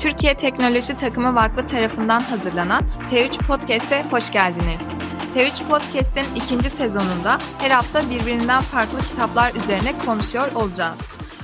[0.00, 4.80] Türkiye Teknoloji Takımı Vakfı tarafından hazırlanan T3 Podcast'e hoş geldiniz.
[5.34, 11.00] T3 Podcast'in ikinci sezonunda her hafta birbirinden farklı kitaplar üzerine konuşuyor olacağız.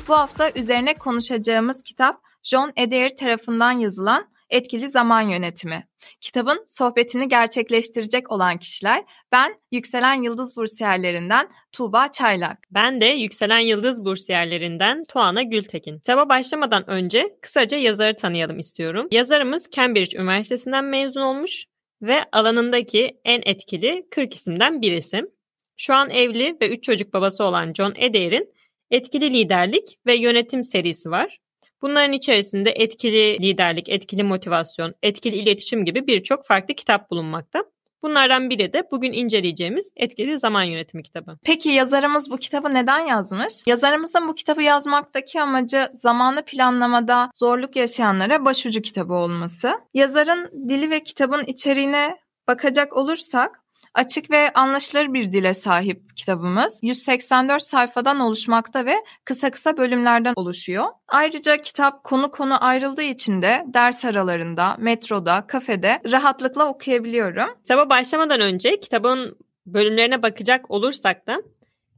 [0.08, 5.88] Bu hafta üzerine konuşacağımız kitap John Adair tarafından yazılan Etkili Zaman Yönetimi.
[6.20, 12.59] Kitabın sohbetini gerçekleştirecek olan kişiler ben Yükselen Yıldız Bursiyerlerinden Tuğba Çaylak.
[12.70, 15.98] Ben de Yükselen Yıldız Bursiyerlerinden Tuana Gültekin.
[15.98, 19.09] Kitaba başlamadan önce kısaca yazarı tanıyalım istiyorum.
[19.11, 21.64] Yazarımız Cambridge Üniversitesi'nden mezun olmuş
[22.02, 25.30] ve alanındaki en etkili 40 isimden bir isim.
[25.77, 28.56] Şu an evli ve 3 çocuk babası olan John Adair'in
[28.91, 31.38] Etkili Liderlik ve Yönetim serisi var.
[31.86, 37.64] Bunların içerisinde etkili liderlik, etkili motivasyon, etkili iletişim gibi birçok farklı kitap bulunmakta.
[38.02, 41.38] Bunlardan biri de bugün inceleyeceğimiz Etkili Zaman Yönetimi kitabı.
[41.44, 43.54] Peki yazarımız bu kitabı neden yazmış?
[43.66, 49.72] Yazarımızın bu kitabı yazmaktaki amacı zamanı planlamada zorluk yaşayanlara başucu kitabı olması.
[49.94, 52.16] Yazarın dili ve kitabın içeriğine
[52.48, 53.61] bakacak olursak
[53.94, 56.80] Açık ve anlaşılır bir dile sahip kitabımız.
[56.82, 60.84] 184 sayfadan oluşmakta ve kısa kısa bölümlerden oluşuyor.
[61.08, 67.48] Ayrıca kitap konu konu ayrıldığı için de ders aralarında, metroda, kafede rahatlıkla okuyabiliyorum.
[67.62, 71.42] Kitaba başlamadan önce kitabın bölümlerine bakacak olursak da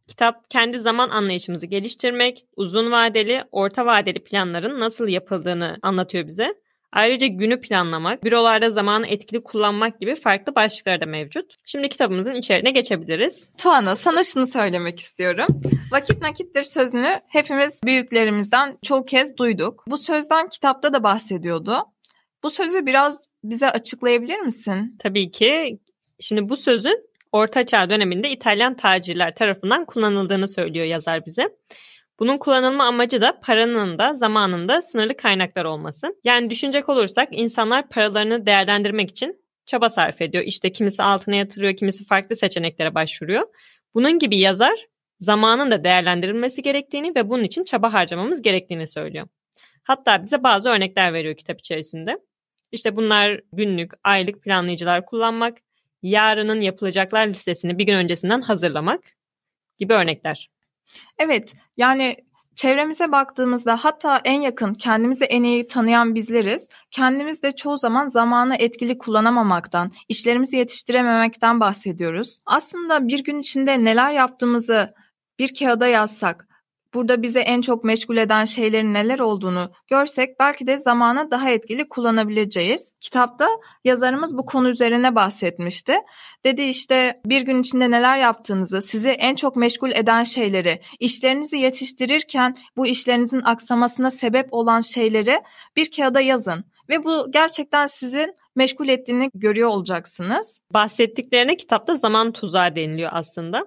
[0.09, 6.55] Kitap kendi zaman anlayışımızı geliştirmek, uzun vadeli, orta vadeli planların nasıl yapıldığını anlatıyor bize.
[6.93, 11.55] Ayrıca günü planlamak, bürolarda zamanı etkili kullanmak gibi farklı başlıklar da mevcut.
[11.65, 13.51] Şimdi kitabımızın içeriğine geçebiliriz.
[13.59, 15.61] Tuana sana şunu söylemek istiyorum.
[15.93, 19.85] Vakit nakittir sözünü hepimiz büyüklerimizden çoğu kez duyduk.
[19.87, 21.85] Bu sözden kitapta da bahsediyordu.
[22.43, 24.97] Bu sözü biraz bize açıklayabilir misin?
[24.99, 25.79] Tabii ki.
[26.21, 31.49] Şimdi bu sözün Orta Çağ döneminde İtalyan tacirler tarafından kullanıldığını söylüyor yazar bize.
[32.19, 36.17] Bunun kullanılma amacı da paranın da zamanın da sınırlı kaynaklar olması.
[36.25, 40.45] Yani düşünecek olursak insanlar paralarını değerlendirmek için çaba sarf ediyor.
[40.45, 43.47] İşte kimisi altına yatırıyor, kimisi farklı seçeneklere başvuruyor.
[43.95, 44.87] Bunun gibi yazar
[45.21, 49.29] zamanın da değerlendirilmesi gerektiğini ve bunun için çaba harcamamız gerektiğini söylüyor.
[49.83, 52.19] Hatta bize bazı örnekler veriyor kitap içerisinde.
[52.73, 55.59] İşte bunlar günlük, aylık planlayıcılar kullanmak,
[56.03, 59.01] yarının yapılacaklar listesini bir gün öncesinden hazırlamak
[59.79, 60.51] gibi örnekler.
[61.19, 62.17] Evet yani
[62.55, 66.69] çevremize baktığımızda hatta en yakın kendimizi en iyi tanıyan bizleriz.
[66.91, 72.39] Kendimiz de çoğu zaman zamanı etkili kullanamamaktan, işlerimizi yetiştirememekten bahsediyoruz.
[72.47, 74.95] Aslında bir gün içinde neler yaptığımızı
[75.39, 76.48] bir kağıda yazsak,
[76.95, 81.89] burada bize en çok meşgul eden şeylerin neler olduğunu görsek belki de zamanı daha etkili
[81.89, 82.93] kullanabileceğiz.
[83.01, 83.49] Kitapta
[83.85, 85.97] yazarımız bu konu üzerine bahsetmişti.
[86.45, 92.57] Dedi işte bir gün içinde neler yaptığınızı, sizi en çok meşgul eden şeyleri, işlerinizi yetiştirirken
[92.77, 95.41] bu işlerinizin aksamasına sebep olan şeyleri
[95.77, 96.65] bir kağıda yazın.
[96.89, 100.61] Ve bu gerçekten sizin meşgul ettiğini görüyor olacaksınız.
[100.75, 103.67] Bahsettiklerine kitapta zaman tuzağı deniliyor aslında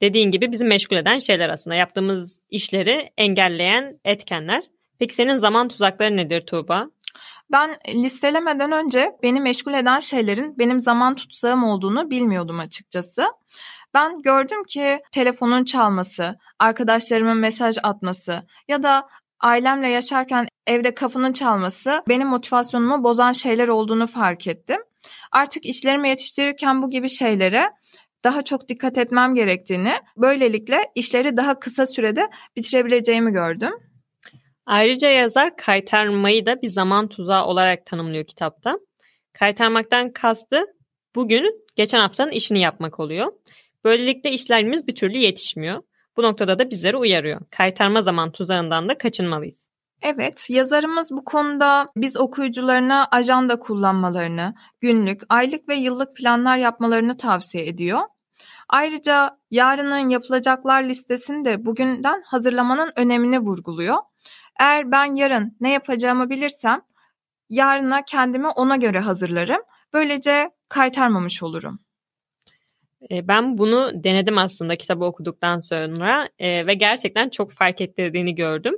[0.00, 1.76] dediğin gibi bizi meşgul eden şeyler aslında.
[1.76, 4.62] Yaptığımız işleri engelleyen etkenler.
[4.98, 6.86] Peki senin zaman tuzakları nedir Tuğba?
[7.52, 13.26] Ben listelemeden önce beni meşgul eden şeylerin benim zaman tutsağım olduğunu bilmiyordum açıkçası.
[13.94, 19.08] Ben gördüm ki telefonun çalması, arkadaşlarımın mesaj atması ya da
[19.40, 24.80] ailemle yaşarken evde kapının çalması benim motivasyonumu bozan şeyler olduğunu fark ettim.
[25.32, 27.70] Artık işlerimi yetiştirirken bu gibi şeylere
[28.24, 33.72] daha çok dikkat etmem gerektiğini, böylelikle işleri daha kısa sürede bitirebileceğimi gördüm.
[34.66, 38.78] Ayrıca yazar kaytarmayı da bir zaman tuzağı olarak tanımlıyor kitapta.
[39.32, 40.66] Kaytarmaktan kastı
[41.14, 43.32] bugün geçen haftanın işini yapmak oluyor.
[43.84, 45.82] Böylelikle işlerimiz bir türlü yetişmiyor.
[46.16, 47.40] Bu noktada da bizleri uyarıyor.
[47.50, 49.67] Kaytarma zaman tuzağından da kaçınmalıyız.
[50.02, 57.66] Evet, yazarımız bu konuda biz okuyucularına ajanda kullanmalarını, günlük, aylık ve yıllık planlar yapmalarını tavsiye
[57.66, 58.00] ediyor.
[58.68, 63.96] Ayrıca yarının yapılacaklar listesini de bugünden hazırlamanın önemini vurguluyor.
[64.60, 66.82] Eğer ben yarın ne yapacağımı bilirsem
[67.50, 69.62] yarına kendimi ona göre hazırlarım.
[69.92, 71.78] Böylece kaytarmamış olurum.
[73.10, 78.74] E, ben bunu denedim aslında kitabı okuduktan sonra e, ve gerçekten çok fark ettirdiğini gördüm.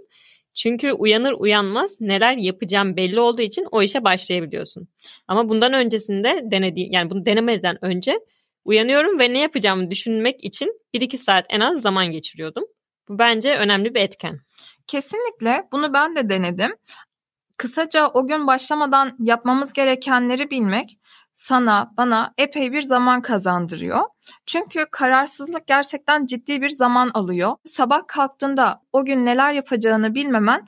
[0.54, 4.88] Çünkü uyanır uyanmaz neler yapacağım belli olduğu için o işe başlayabiliyorsun.
[5.28, 8.20] Ama bundan öncesinde denediğim yani bunu denemeden önce
[8.64, 12.64] uyanıyorum ve ne yapacağımı düşünmek için 1-2 saat en az zaman geçiriyordum.
[13.08, 14.40] Bu bence önemli bir etken.
[14.86, 16.76] Kesinlikle bunu ben de denedim.
[17.56, 20.99] Kısaca o gün başlamadan yapmamız gerekenleri bilmek
[21.40, 24.00] sana, bana epey bir zaman kazandırıyor.
[24.46, 27.56] Çünkü kararsızlık gerçekten ciddi bir zaman alıyor.
[27.64, 30.66] Sabah kalktığında o gün neler yapacağını bilmemen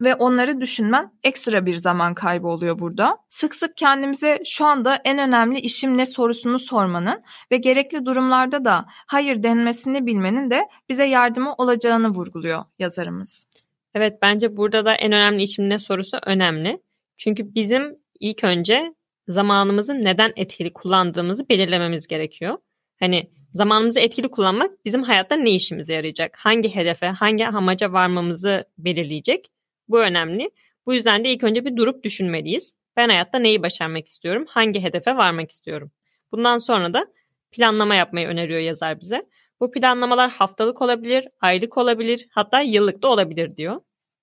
[0.00, 3.18] ve onları düşünmen ekstra bir zaman kaybı oluyor burada.
[3.30, 7.22] Sık sık kendimize şu anda en önemli işim ne sorusunu sormanın
[7.52, 13.46] ve gerekli durumlarda da hayır denmesini bilmenin de bize yardımı olacağını vurguluyor yazarımız.
[13.94, 16.82] Evet bence burada da en önemli işim ne sorusu önemli.
[17.16, 18.94] Çünkü bizim ilk önce
[19.30, 22.58] zamanımızı neden etkili kullandığımızı belirlememiz gerekiyor.
[23.00, 26.36] Hani zamanımızı etkili kullanmak bizim hayatta ne işimize yarayacak?
[26.36, 29.50] Hangi hedefe, hangi amaca varmamızı belirleyecek?
[29.88, 30.50] Bu önemli.
[30.86, 32.74] Bu yüzden de ilk önce bir durup düşünmeliyiz.
[32.96, 34.44] Ben hayatta neyi başarmak istiyorum?
[34.48, 35.90] Hangi hedefe varmak istiyorum?
[36.32, 37.06] Bundan sonra da
[37.50, 39.26] planlama yapmayı öneriyor yazar bize.
[39.60, 43.80] Bu planlamalar haftalık olabilir, aylık olabilir, hatta yıllık da olabilir diyor.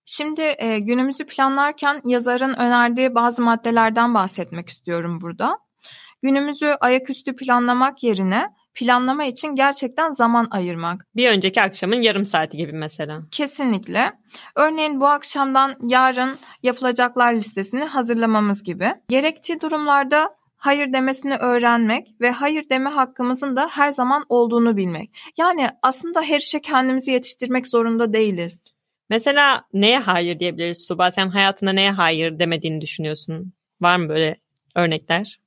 [0.10, 5.60] Şimdi e, günümüzü planlarken yazarın önerdiği bazı maddelerden bahsetmek istiyorum burada.
[6.24, 11.06] Günümüzü ayaküstü planlamak yerine planlama için gerçekten zaman ayırmak.
[11.16, 13.22] Bir önceki akşamın yarım saati gibi mesela.
[13.32, 14.14] Kesinlikle.
[14.56, 18.94] Örneğin bu akşamdan yarın yapılacaklar listesini hazırlamamız gibi.
[19.10, 25.18] Gerektiği durumlarda hayır demesini öğrenmek ve hayır deme hakkımızın da her zaman olduğunu bilmek.
[25.38, 28.60] Yani aslında her işe kendimizi yetiştirmek zorunda değiliz.
[29.10, 31.12] Mesela neye hayır diyebiliriz Suba?
[31.12, 33.54] Sen hayatında neye hayır demediğini düşünüyorsun?
[33.82, 34.38] Var mı böyle
[34.76, 35.40] örnekler?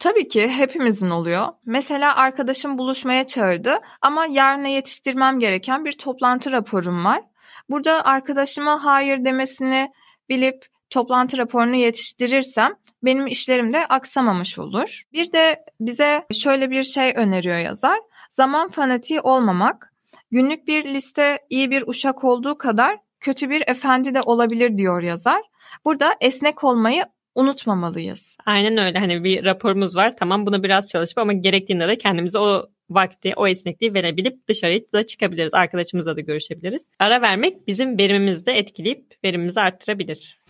[0.00, 1.46] Tabii ki hepimizin oluyor.
[1.66, 7.22] Mesela arkadaşım buluşmaya çağırdı ama yarına yetiştirmem gereken bir toplantı raporum var.
[7.70, 9.92] Burada arkadaşıma hayır demesini
[10.28, 15.02] bilip toplantı raporunu yetiştirirsem benim işlerim de aksamamış olur.
[15.12, 17.98] Bir de bize şöyle bir şey öneriyor yazar.
[18.30, 19.91] Zaman fanatiği olmamak,
[20.32, 25.42] günlük bir liste iyi bir uşak olduğu kadar kötü bir efendi de olabilir diyor yazar.
[25.84, 28.36] Burada esnek olmayı unutmamalıyız.
[28.46, 28.98] Aynen öyle.
[28.98, 30.16] Hani bir raporumuz var.
[30.16, 35.06] Tamam bunu biraz çalışıp ama gerektiğinde de kendimize o vakti, o esnekliği verebilip dışarıya da
[35.06, 35.54] çıkabiliriz.
[35.54, 36.88] Arkadaşımızla da görüşebiliriz.
[36.98, 40.41] Ara vermek bizim verimimizi de etkileyip verimimizi arttırabilir.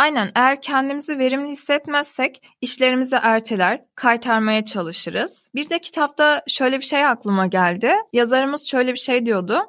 [0.00, 5.48] Aynen eğer kendimizi verimli hissetmezsek işlerimizi erteler, kaytarmaya çalışırız.
[5.54, 7.92] Bir de kitapta şöyle bir şey aklıma geldi.
[8.12, 9.60] Yazarımız şöyle bir şey diyordu.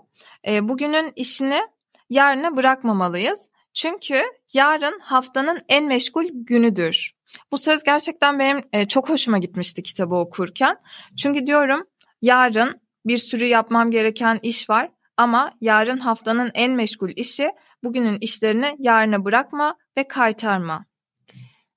[0.48, 1.62] E, bugünün işini
[2.10, 3.50] yarına bırakmamalıyız.
[3.74, 4.24] Çünkü
[4.54, 7.12] yarın haftanın en meşgul günüdür.
[7.52, 10.78] Bu söz gerçekten benim e, çok hoşuma gitmişti kitabı okurken.
[11.18, 11.88] Çünkü diyorum
[12.22, 17.52] yarın bir sürü yapmam gereken iş var ama yarın haftanın en meşgul işi
[17.84, 20.86] bugünün işlerini yarına bırakma ve kaytarma.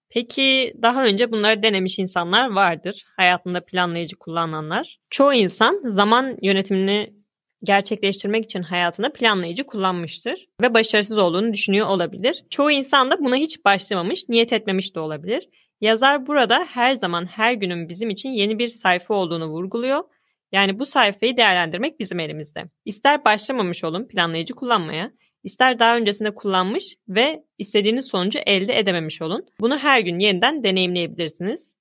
[0.09, 3.05] Peki daha önce bunları denemiş insanlar vardır.
[3.17, 4.99] Hayatında planlayıcı kullananlar.
[5.11, 7.15] Çoğu insan zaman yönetimini
[7.63, 12.45] gerçekleştirmek için hayatında planlayıcı kullanmıştır ve başarısız olduğunu düşünüyor olabilir.
[12.51, 15.49] Çoğu insan da buna hiç başlamamış, niyet etmemiş de olabilir.
[15.81, 20.05] Yazar burada her zaman her günün bizim için yeni bir sayfa olduğunu vurguluyor.
[20.53, 22.65] Yani bu sayfayı değerlendirmek bizim elimizde.
[22.85, 25.11] İster başlamamış olun planlayıcı kullanmaya,
[25.45, 29.47] ister daha öncesinde kullanmış ve istediğiniz sonucu elde edememiş olun.
[29.61, 31.75] Bunu her gün yeniden deneyimleyebilirsiniz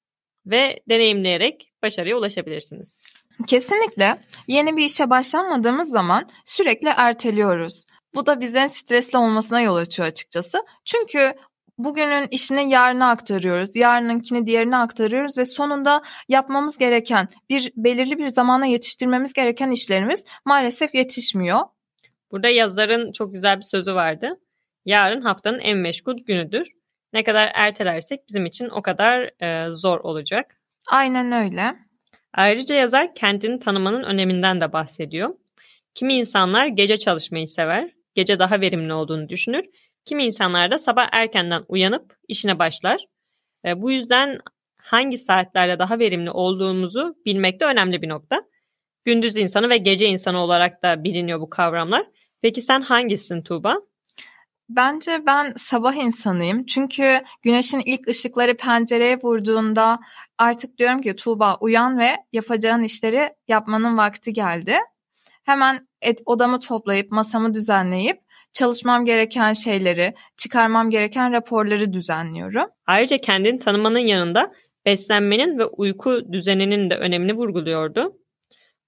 [0.45, 3.01] ve deneyimleyerek başarıya ulaşabilirsiniz.
[3.47, 4.21] Kesinlikle.
[4.47, 7.85] Yeni bir işe başlanmadığımız zaman sürekli erteliyoruz.
[8.15, 10.65] Bu da bizlerin stresli olmasına yol açıyor açıkçası.
[10.85, 11.33] Çünkü
[11.77, 13.75] bugünün işini yarına aktarıyoruz.
[13.75, 20.95] Yarınınkini diğerine aktarıyoruz ve sonunda yapmamız gereken bir belirli bir zamana yetiştirmemiz gereken işlerimiz maalesef
[20.95, 21.59] yetişmiyor.
[22.33, 24.39] Burada yazarın çok güzel bir sözü vardı.
[24.85, 26.67] Yarın haftanın en meşgul günüdür.
[27.13, 30.57] Ne kadar ertelersek bizim için o kadar e, zor olacak.
[30.87, 31.75] Aynen öyle.
[32.33, 35.35] Ayrıca yazar kendini tanımanın öneminden de bahsediyor.
[35.95, 39.65] Kimi insanlar gece çalışmayı sever, gece daha verimli olduğunu düşünür.
[40.05, 43.05] Kimi insanlar da sabah erkenden uyanıp işine başlar.
[43.65, 44.39] E, bu yüzden
[44.75, 48.43] hangi saatlerde daha verimli olduğumuzu bilmek de önemli bir nokta.
[49.05, 52.05] Gündüz insanı ve gece insanı olarak da biliniyor bu kavramlar.
[52.43, 53.81] Peki sen hangisisin Tuğba?
[54.69, 56.65] Bence ben sabah insanıyım.
[56.65, 59.99] Çünkü güneşin ilk ışıkları pencereye vurduğunda
[60.37, 64.75] artık diyorum ki Tuğba uyan ve yapacağın işleri yapmanın vakti geldi.
[65.43, 68.21] Hemen et, odamı toplayıp masamı düzenleyip
[68.53, 72.69] çalışmam gereken şeyleri, çıkarmam gereken raporları düzenliyorum.
[72.85, 74.53] Ayrıca kendini tanımanın yanında
[74.85, 78.17] beslenmenin ve uyku düzeninin de önemini vurguluyordu.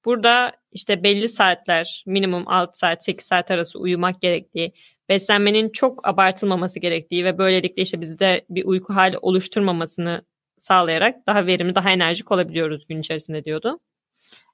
[0.05, 4.73] Burada işte belli saatler, minimum 6 saat, 8 saat arası uyumak gerektiği,
[5.09, 10.21] beslenmenin çok abartılmaması gerektiği ve böylelikle işte bizde bir uyku hali oluşturmamasını
[10.57, 13.79] sağlayarak daha verimli, daha enerjik olabiliyoruz gün içerisinde diyordu.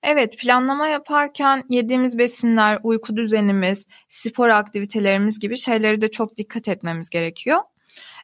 [0.04, 7.10] Evet, planlama yaparken yediğimiz besinler, uyku düzenimiz, spor aktivitelerimiz gibi şeyleri de çok dikkat etmemiz
[7.10, 7.60] gerekiyor.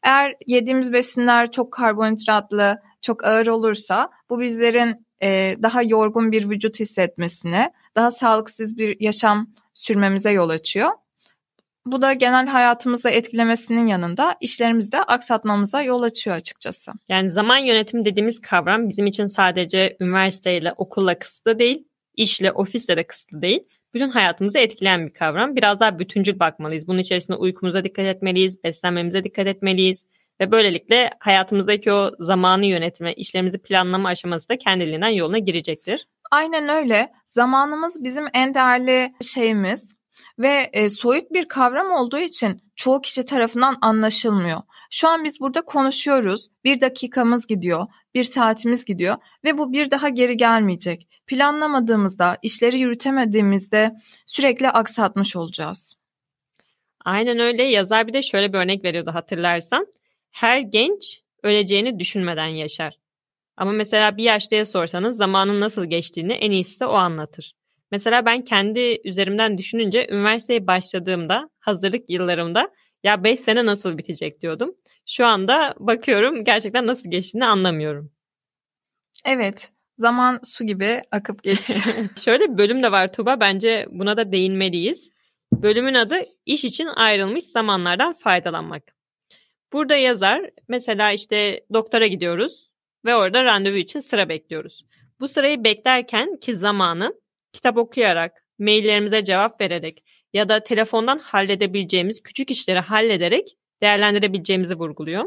[0.04, 6.80] Eğer yediğimiz besinler çok karbonhidratlı, çok ağır olursa bu bizlerin e, daha yorgun bir vücut
[6.80, 10.89] hissetmesine, daha sağlıksız bir yaşam sürmemize yol açıyor.
[11.86, 16.92] Bu da genel hayatımızı etkilemesinin yanında işlerimizi de aksatmamıza yol açıyor açıkçası.
[17.10, 23.08] Yani zaman yönetimi dediğimiz kavram bizim için sadece üniversiteyle, okulla kısıtlı değil, işle, ofisle de
[23.08, 23.63] kısıtlı değil.
[23.94, 25.56] Bütün hayatımızı etkileyen bir kavram.
[25.56, 26.88] Biraz daha bütüncül bakmalıyız.
[26.88, 30.06] Bunun içerisinde uykumuza dikkat etmeliyiz, beslenmemize dikkat etmeliyiz.
[30.42, 36.08] Ve böylelikle hayatımızdaki o zamanı yönetme, işlerimizi planlama aşaması da kendiliğinden yoluna girecektir.
[36.32, 37.12] Aynen öyle.
[37.28, 39.96] Zamanımız bizim en değerli şeyimiz
[40.40, 44.62] ve e, soyut bir kavram olduğu için çoğu kişi tarafından anlaşılmıyor.
[44.90, 46.48] Şu an biz burada konuşuyoruz.
[46.64, 51.08] Bir dakikamız gidiyor, bir saatimiz gidiyor ve bu bir daha geri gelmeyecek.
[51.28, 55.96] Planlamadığımızda, işleri yürütemediğimizde sürekli aksatmış olacağız.
[57.06, 57.64] Aynen öyle.
[57.64, 59.88] Yazar bir de şöyle bir örnek veriyordu hatırlarsan.
[60.32, 62.98] Her genç öleceğini düşünmeden yaşar.
[63.58, 67.54] Ama mesela bir yaşlıya sorsanız zamanın nasıl geçtiğini en iyisi de o anlatır.
[67.92, 72.70] Mesela ben kendi üzerimden düşününce üniversiteye başladığımda, hazırlık yıllarımda
[73.04, 74.76] ya 5 sene nasıl bitecek diyordum.
[75.06, 78.12] Şu anda bakıyorum gerçekten nasıl geçtiğini anlamıyorum.
[79.26, 81.82] Evet, zaman su gibi akıp geçiyor.
[82.26, 85.10] Şöyle bir bölüm de var Tuba, bence buna da değinmeliyiz.
[85.54, 88.84] Bölümün adı iş için ayrılmış zamanlardan faydalanmak.
[89.74, 92.70] Burada yazar mesela işte doktora gidiyoruz
[93.06, 94.86] ve orada randevu için sıra bekliyoruz.
[95.20, 97.13] Bu sırayı beklerken ki zamanı
[97.54, 105.25] kitap okuyarak, maillerimize cevap vererek ya da telefondan halledebileceğimiz küçük işleri hallederek değerlendirebileceğimizi vurguluyor.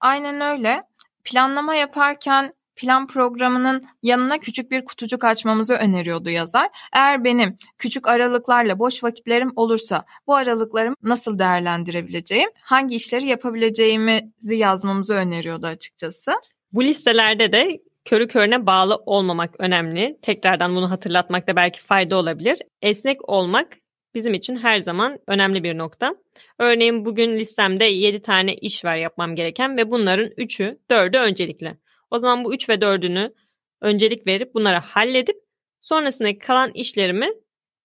[0.00, 0.82] Aynen öyle.
[1.24, 6.68] Planlama yaparken plan programının yanına küçük bir kutucuk açmamızı öneriyordu yazar.
[6.92, 15.14] Eğer benim küçük aralıklarla boş vakitlerim olursa bu aralıklarımı nasıl değerlendirebileceğim, hangi işleri yapabileceğimizi yazmamızı
[15.14, 16.32] öneriyordu açıkçası.
[16.72, 20.18] Bu listelerde de körü körüne bağlı olmamak önemli.
[20.22, 22.58] Tekrardan bunu hatırlatmakta belki fayda olabilir.
[22.82, 23.76] Esnek olmak
[24.14, 26.14] bizim için her zaman önemli bir nokta.
[26.58, 31.78] Örneğin bugün listemde 7 tane iş var yapmam gereken ve bunların 3'ü, 4'ü öncelikli.
[32.10, 33.34] O zaman bu 3 ve 4'ünü
[33.80, 35.36] öncelik verip bunları halledip
[35.80, 37.28] sonrasındaki kalan işlerimi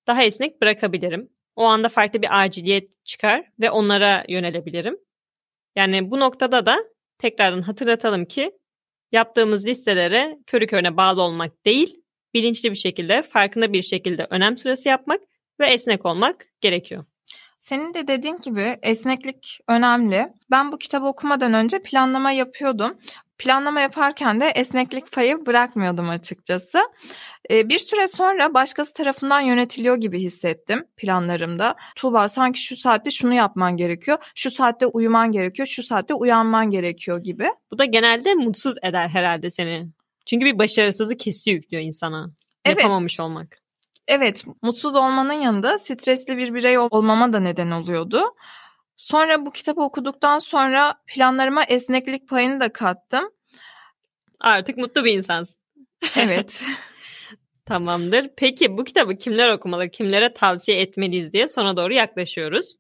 [0.07, 1.29] daha esnek bırakabilirim.
[1.55, 4.97] O anda farklı bir aciliyet çıkar ve onlara yönelebilirim.
[5.75, 6.77] Yani bu noktada da
[7.17, 8.51] tekrardan hatırlatalım ki
[9.13, 12.03] yaptığımız listelere körü körüne bağlı olmak değil,
[12.33, 15.21] bilinçli bir şekilde, farkında bir şekilde önem sırası yapmak
[15.59, 17.05] ve esnek olmak gerekiyor.
[17.59, 20.33] Senin de dediğin gibi esneklik önemli.
[20.51, 22.97] Ben bu kitabı okumadan önce planlama yapıyordum.
[23.37, 26.79] Planlama yaparken de esneklik payı bırakmıyordum açıkçası.
[27.51, 31.75] Ee, bir süre sonra başkası tarafından yönetiliyor gibi hissettim planlarımda.
[31.95, 37.23] Tuğba sanki şu saatte şunu yapman gerekiyor, şu saatte uyuman gerekiyor, şu saatte uyanman gerekiyor
[37.23, 37.47] gibi.
[37.71, 39.87] Bu da genelde mutsuz eder herhalde seni.
[40.25, 42.31] Çünkü bir başarısızlık hissi yüklüyor insana.
[42.65, 42.77] Evet.
[42.77, 43.63] Yapamamış olmak.
[44.07, 48.21] Evet, mutsuz olmanın yanında stresli bir birey olmama da neden oluyordu.
[48.97, 53.31] Sonra bu kitabı okuduktan sonra planlarıma esneklik payını da kattım.
[54.39, 55.55] Artık mutlu bir insansın.
[56.15, 56.63] Evet.
[57.65, 58.29] Tamamdır.
[58.37, 62.75] Peki bu kitabı kimler okumalı, kimlere tavsiye etmeliyiz diye sona doğru yaklaşıyoruz.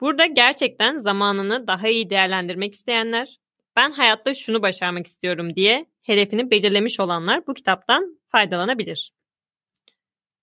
[0.00, 3.40] Burada gerçekten zamanını daha iyi değerlendirmek isteyenler,
[3.76, 9.12] ben hayatta şunu başarmak istiyorum diye hedefini belirlemiş olanlar bu kitaptan faydalanabilir.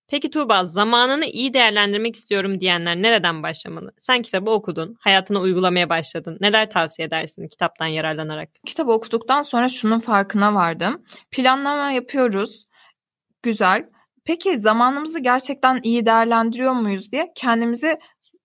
[0.10, 3.92] Peki Tuğba zamanını iyi değerlendirmek istiyorum diyenler nereden başlamalı?
[3.98, 6.38] Sen kitabı okudun, hayatına uygulamaya başladın.
[6.42, 8.50] Neler tavsiye edersin kitaptan yararlanarak?
[8.66, 11.04] Kitabı okuduktan sonra şunun farkına vardım.
[11.32, 12.68] Planlama yapıyoruz.
[13.44, 13.90] Güzel.
[14.26, 18.00] Peki zamanımızı gerçekten iyi değerlendiriyor muyuz diye kendimize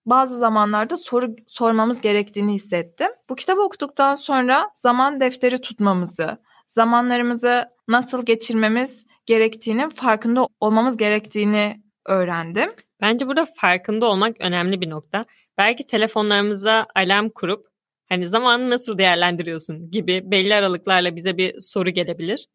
[0.05, 3.07] bazı zamanlarda soru sormamız gerektiğini hissettim.
[3.29, 12.69] Bu kitabı okuduktan sonra zaman defteri tutmamızı, zamanlarımızı nasıl geçirmemiz gerektiğini, farkında olmamız gerektiğini öğrendim.
[13.01, 15.25] Bence burada farkında olmak önemli bir nokta.
[15.57, 17.67] Belki telefonlarımıza alarm kurup
[18.09, 22.47] hani zamanı nasıl değerlendiriyorsun gibi belli aralıklarla bize bir soru gelebilir.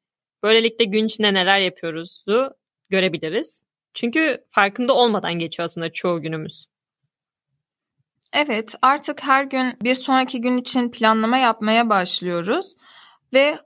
[0.43, 2.51] Böylelikle gün içinde neler yapıyoruzu
[2.89, 3.63] görebiliriz.
[3.95, 6.67] Çünkü farkında olmadan geçiyor aslında çoğu günümüz.
[8.33, 12.75] Evet, artık her gün bir sonraki gün için planlama yapmaya başlıyoruz
[13.33, 13.59] ve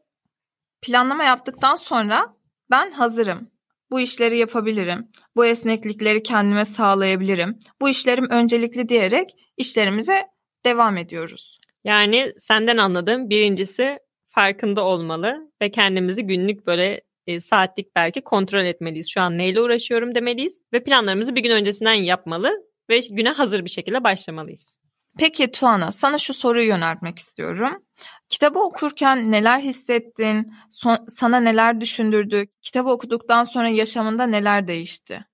[0.83, 2.34] planlama yaptıktan sonra
[2.71, 3.51] ben hazırım.
[3.91, 5.09] Bu işleri yapabilirim.
[5.37, 7.59] Bu esneklikleri kendime sağlayabilirim.
[7.81, 10.23] Bu işlerim öncelikli diyerek işlerimize
[10.65, 11.59] devam ediyoruz.
[11.85, 19.11] Yani senden anladığım birincisi farkında olmalı ve kendimizi günlük böyle e, saatlik belki kontrol etmeliyiz.
[19.11, 22.53] Şu an neyle uğraşıyorum demeliyiz ve planlarımızı bir gün öncesinden yapmalı
[22.91, 24.77] ve güne hazır bir şekilde başlamalıyız.
[25.19, 27.85] Peki Tuana, sana şu soruyu yöneltmek istiyorum.
[28.29, 30.53] Kitabı okurken neler hissettin?
[30.71, 32.47] Son, sana neler düşündürdü?
[32.63, 35.25] Kitabı okuduktan sonra yaşamında neler değişti?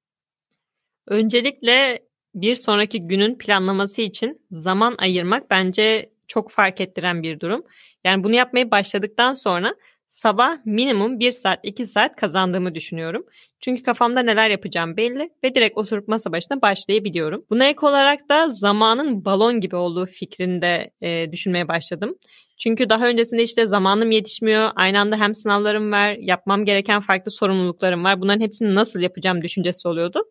[1.07, 2.03] Öncelikle
[2.35, 7.65] bir sonraki günün planlaması için zaman ayırmak bence çok fark ettiren bir durum.
[8.05, 9.75] Yani bunu yapmayı başladıktan sonra
[10.11, 13.27] sabah minimum 1 saat 2 saat kazandığımı düşünüyorum.
[13.61, 17.45] Çünkü kafamda neler yapacağım belli ve direkt oturup masa başına başlayabiliyorum.
[17.51, 22.19] Buna ek olarak da zamanın balon gibi olduğu fikrinde e, düşünmeye başladım.
[22.59, 24.71] Çünkü daha öncesinde işte zamanım yetişmiyor.
[24.77, 28.21] Aynı anda hem sınavlarım var, yapmam gereken farklı sorumluluklarım var.
[28.21, 30.23] Bunların hepsini nasıl yapacağım düşüncesi oluyordu.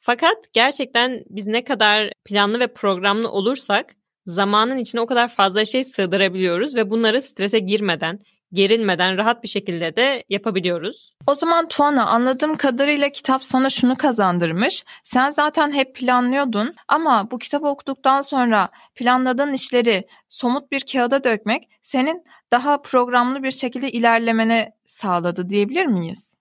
[0.00, 3.86] Fakat gerçekten biz ne kadar planlı ve programlı olursak
[4.26, 8.20] zamanın içine o kadar fazla şey sığdırabiliyoruz ve bunları strese girmeden,
[8.52, 11.14] gerilmeden rahat bir şekilde de yapabiliyoruz.
[11.26, 14.84] O zaman Tuana anladığım kadarıyla kitap sana şunu kazandırmış.
[15.04, 21.68] Sen zaten hep planlıyordun ama bu kitabı okuduktan sonra planladığın işleri somut bir kağıda dökmek
[21.82, 26.34] senin daha programlı bir şekilde ilerlemene sağladı diyebilir miyiz?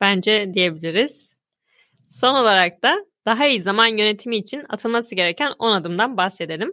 [0.00, 1.32] Bence diyebiliriz.
[2.08, 6.72] Son olarak da daha iyi zaman yönetimi için atılması gereken 10 adımdan bahsedelim.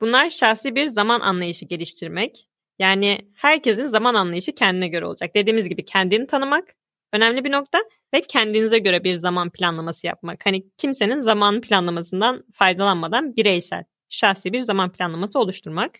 [0.00, 2.48] Bunlar şahsi bir zaman anlayışı geliştirmek.
[2.78, 5.34] Yani herkesin zaman anlayışı kendine göre olacak.
[5.34, 6.74] Dediğimiz gibi kendini tanımak
[7.12, 7.78] önemli bir nokta
[8.14, 10.46] ve kendinize göre bir zaman planlaması yapmak.
[10.46, 15.90] Hani kimsenin zaman planlamasından faydalanmadan bireysel, şahsi bir zaman planlaması oluşturmak.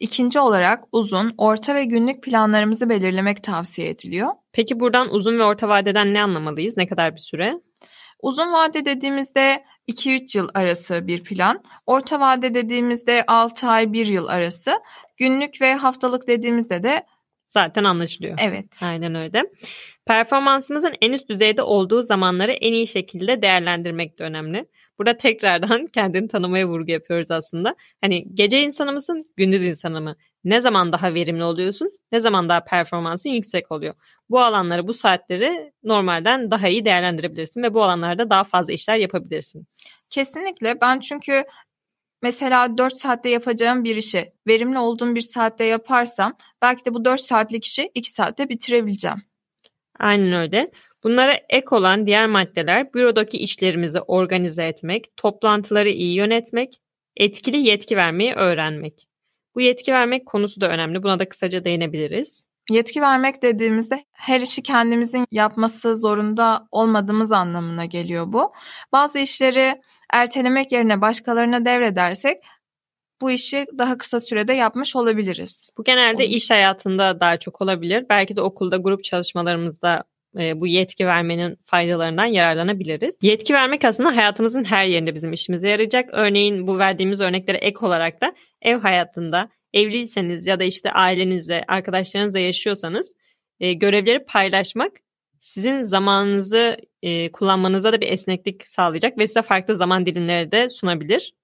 [0.00, 4.28] İkinci olarak uzun, orta ve günlük planlarımızı belirlemek tavsiye ediliyor.
[4.52, 6.76] Peki buradan uzun ve orta vadeden ne anlamalıyız?
[6.76, 7.60] Ne kadar bir süre?
[8.22, 11.62] Uzun vade dediğimizde 2-3 yıl arası bir plan.
[11.86, 14.72] Orta vade dediğimizde 6 ay 1 yıl arası.
[15.16, 17.06] Günlük ve haftalık dediğimizde de
[17.48, 18.38] zaten anlaşılıyor.
[18.42, 18.82] Evet.
[18.82, 19.42] Aynen öyle.
[20.06, 24.66] Performansımızın en üst düzeyde olduğu zamanları en iyi şekilde değerlendirmek de önemli.
[24.98, 27.74] Burada tekrardan kendini tanımaya vurgu yapıyoruz aslında.
[28.00, 30.16] Hani gece insanı mısın, gündüz insanı mı?
[30.44, 31.98] Ne zaman daha verimli oluyorsun?
[32.12, 33.94] Ne zaman daha performansın yüksek oluyor?
[34.30, 39.66] Bu alanları, bu saatleri normalden daha iyi değerlendirebilirsin ve bu alanlarda daha fazla işler yapabilirsin.
[40.10, 40.80] Kesinlikle.
[40.80, 41.44] Ben çünkü
[42.22, 47.20] mesela 4 saatte yapacağım bir işi verimli olduğum bir saatte yaparsam belki de bu 4
[47.20, 49.22] saatlik işi 2 saatte bitirebileceğim.
[49.98, 50.70] Aynen öyle.
[51.04, 56.80] Bunlara ek olan diğer maddeler bürodaki işlerimizi organize etmek, toplantıları iyi yönetmek,
[57.16, 59.08] etkili yetki vermeyi öğrenmek.
[59.54, 61.02] Bu yetki vermek konusu da önemli.
[61.02, 62.46] Buna da kısaca değinebiliriz.
[62.70, 68.52] Yetki vermek dediğimizde her işi kendimizin yapması zorunda olmadığımız anlamına geliyor bu.
[68.92, 69.80] Bazı işleri
[70.12, 72.36] ertelemek yerine başkalarına devredersek
[73.20, 75.70] bu işi daha kısa sürede yapmış olabiliriz.
[75.78, 78.06] Bu genelde iş hayatında daha çok olabilir.
[78.10, 80.04] Belki de okulda grup çalışmalarımızda
[80.38, 83.14] e, bu yetki vermenin faydalarından yararlanabiliriz.
[83.22, 86.08] Yetki vermek aslında hayatımızın her yerinde bizim işimize yarayacak.
[86.12, 92.38] Örneğin bu verdiğimiz örneklere ek olarak da ev hayatında evliyseniz ya da işte ailenizle, arkadaşlarınızla
[92.38, 93.12] yaşıyorsanız
[93.60, 94.92] e, görevleri paylaşmak
[95.40, 101.34] sizin zamanınızı e, kullanmanıza da bir esneklik sağlayacak ve size farklı zaman dilimleri de sunabilir.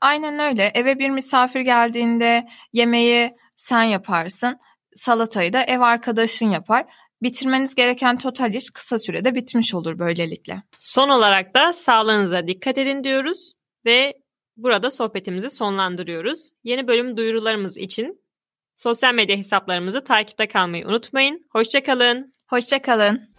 [0.00, 0.70] Aynen öyle.
[0.74, 4.58] Eve bir misafir geldiğinde yemeği sen yaparsın,
[4.96, 6.86] salatayı da ev arkadaşın yapar.
[7.22, 10.62] Bitirmeniz gereken total iş kısa sürede bitmiş olur böylelikle.
[10.78, 13.52] Son olarak da sağlığınıza dikkat edin diyoruz
[13.84, 14.14] ve
[14.56, 16.50] burada sohbetimizi sonlandırıyoruz.
[16.64, 18.22] Yeni bölüm duyurularımız için
[18.76, 21.46] sosyal medya hesaplarımızı takipte kalmayı unutmayın.
[21.50, 22.34] Hoşçakalın.
[22.46, 23.34] Hoşçakalın.